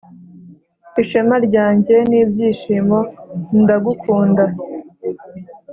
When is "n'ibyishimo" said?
2.09-2.99